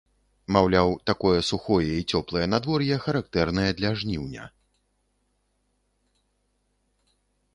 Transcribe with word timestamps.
Маўляў, 0.55 0.89
такое 1.09 1.39
сухое 1.49 1.89
і 1.97 2.01
цёплае 2.15 2.45
надвор'е 2.53 2.95
характэрнае 3.03 3.67
для 3.81 3.93
жніўня. 4.03 4.49